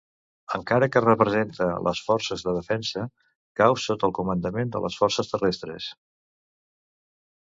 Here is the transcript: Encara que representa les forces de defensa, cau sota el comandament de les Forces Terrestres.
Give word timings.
Encara 0.57 0.85
que 0.93 1.01
representa 1.03 1.65
les 1.87 2.01
forces 2.07 2.45
de 2.47 2.53
defensa, 2.55 3.03
cau 3.61 3.77
sota 3.83 4.09
el 4.09 4.15
comandament 4.21 4.73
de 4.77 4.83
les 4.87 4.97
Forces 5.03 5.31
Terrestres. 5.35 5.91